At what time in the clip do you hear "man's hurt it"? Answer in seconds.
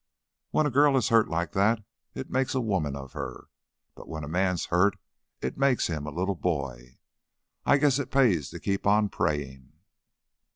4.27-5.59